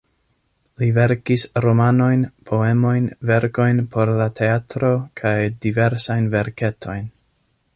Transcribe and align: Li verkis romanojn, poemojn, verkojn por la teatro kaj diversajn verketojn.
Li 0.83 0.85
verkis 0.93 1.43
romanojn, 1.65 2.23
poemojn, 2.51 3.05
verkojn 3.31 3.83
por 3.97 4.13
la 4.21 4.27
teatro 4.41 4.91
kaj 5.23 5.37
diversajn 5.67 6.31
verketojn. 6.39 7.07